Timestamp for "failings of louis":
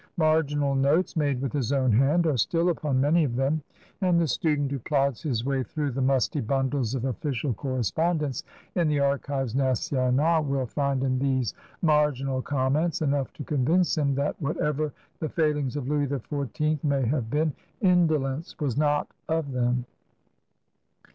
15.29-16.07